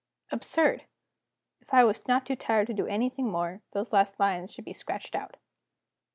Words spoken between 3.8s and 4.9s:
last lines should be